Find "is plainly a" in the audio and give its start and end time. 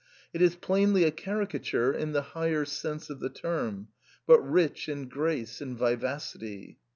0.41-1.11